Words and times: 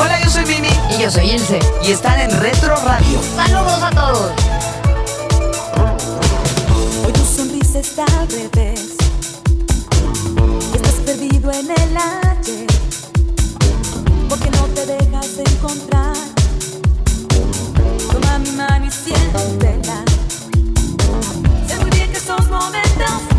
Hola, 0.00 0.20
yo 0.22 0.30
soy 0.30 0.44
Mimi. 0.46 0.68
Y 0.90 1.02
yo 1.02 1.10
soy 1.10 1.30
Ilse. 1.32 1.58
Y 1.82 1.90
están 1.90 2.20
en 2.20 2.30
Retro 2.40 2.76
Radio. 2.84 3.20
Saludos 3.34 3.82
a 3.82 3.90
todos. 3.90 4.32
Hoy 7.04 7.12
tu 7.12 7.24
sonrisa 7.24 7.80
está 7.80 8.04
al 8.04 8.28
revés. 8.28 8.94
Estás 10.72 10.94
perdido 11.04 11.50
en 11.50 11.70
el 11.70 11.96
ayer. 11.96 12.66
Porque 14.28 14.50
no 14.50 14.64
te 14.74 14.86
dejas 14.86 15.36
de 15.36 15.42
encontrar. 15.42 16.16
Toma 18.12 18.38
mi 18.38 18.52
mano 18.52 18.86
y 18.86 18.90
siéntela. 18.92 20.04
Sé 21.66 21.76
muy 21.80 21.90
bien 21.90 22.12
que 22.12 22.18
estos 22.18 22.48
momentos. 22.48 23.37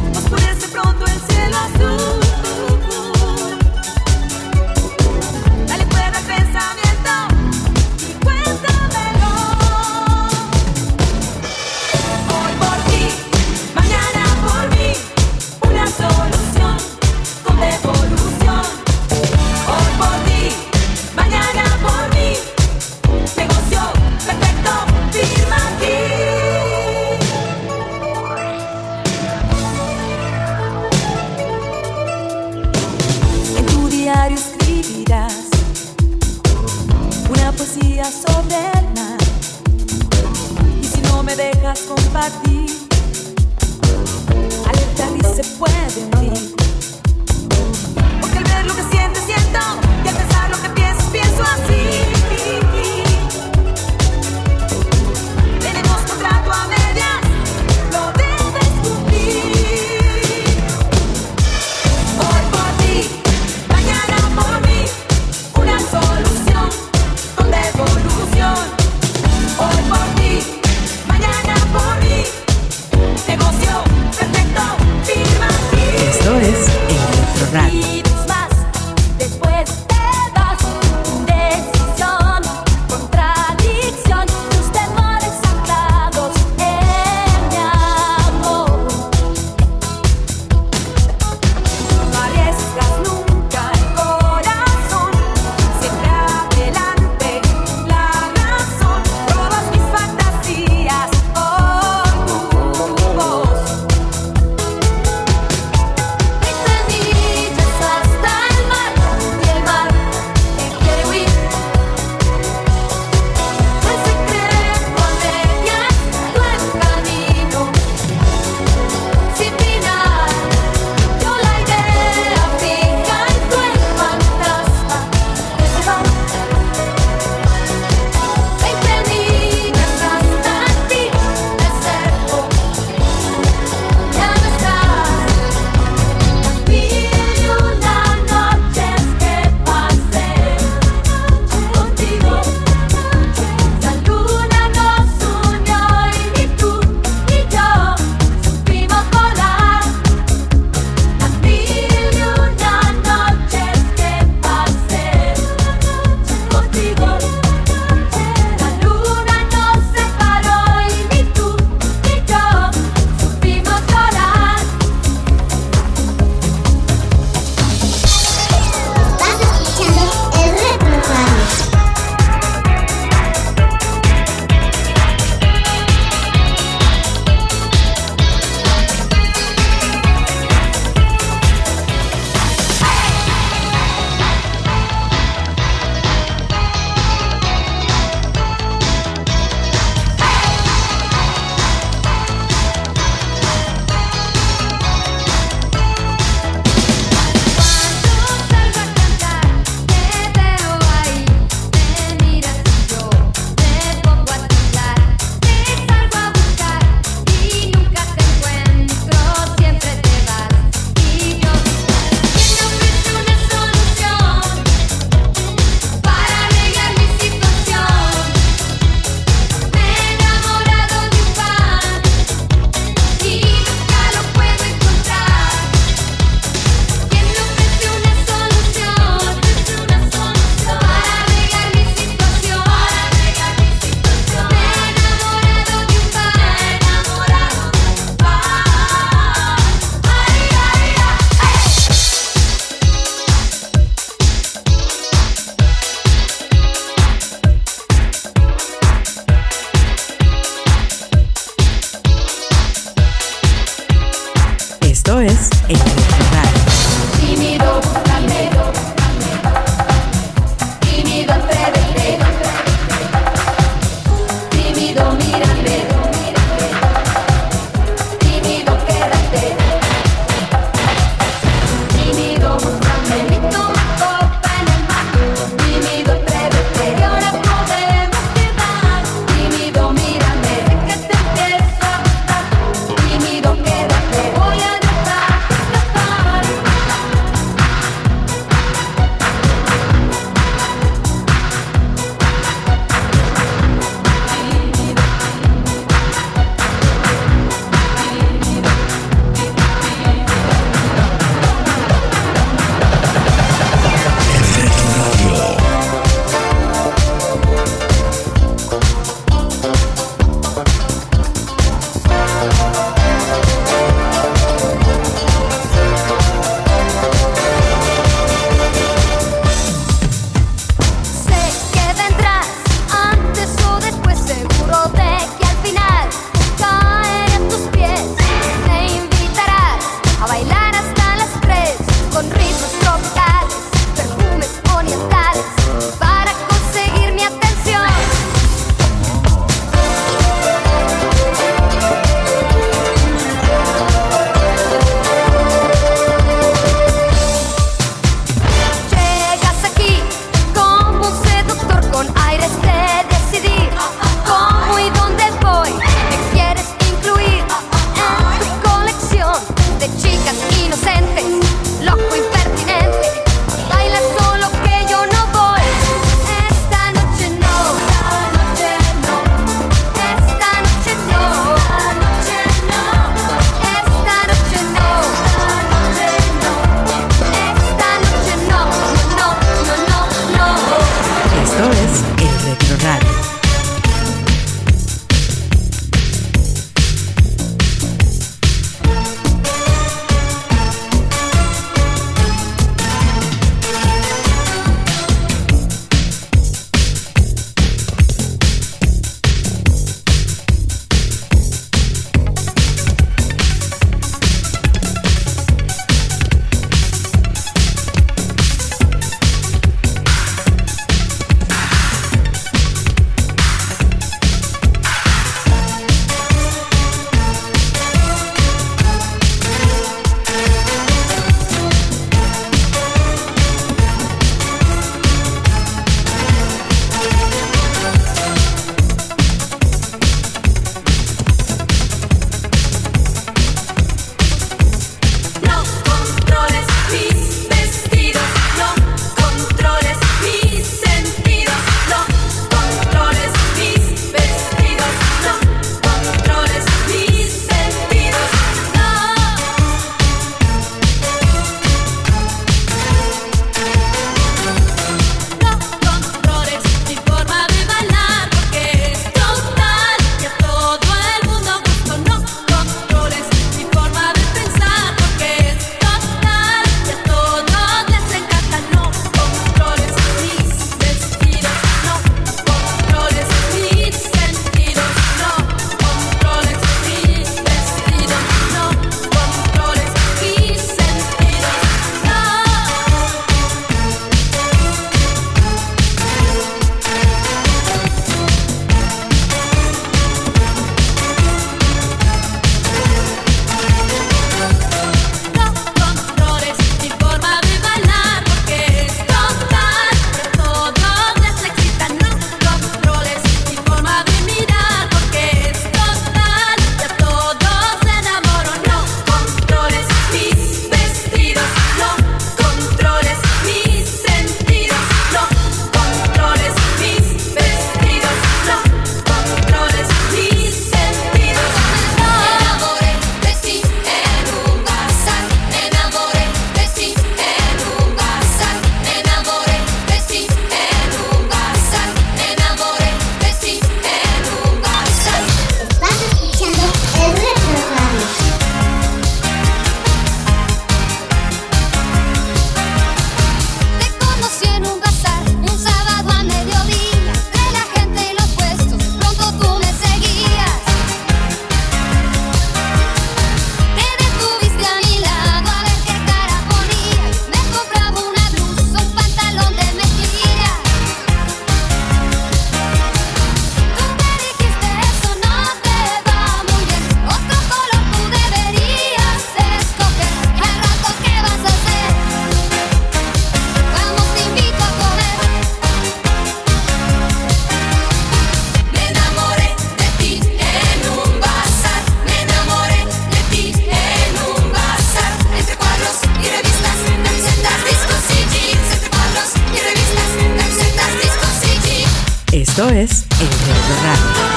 Esto 592.59 592.73
es 592.73 593.05
El 593.21 593.27
Retro 593.29 593.75
Radio. 593.83 594.28